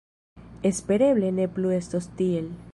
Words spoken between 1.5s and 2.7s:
plu estos tiel.